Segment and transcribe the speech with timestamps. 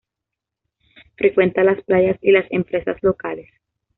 [1.15, 3.51] Frecuenta las playas y las empresas locales.